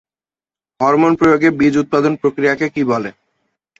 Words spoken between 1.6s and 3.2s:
উৎপাদন প্রক্রিয়াকে কী বলে?